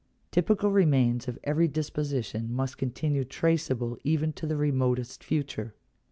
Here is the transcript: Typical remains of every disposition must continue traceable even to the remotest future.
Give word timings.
Typical 0.31 0.71
remains 0.71 1.27
of 1.27 1.37
every 1.43 1.67
disposition 1.67 2.51
must 2.51 2.79
continue 2.79 3.23
traceable 3.23 3.99
even 4.03 4.33
to 4.33 4.47
the 4.47 4.57
remotest 4.57 5.23
future. 5.23 5.75